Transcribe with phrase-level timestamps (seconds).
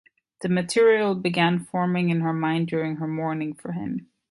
[0.39, 4.07] The material began forming in her mind during her mourning for him.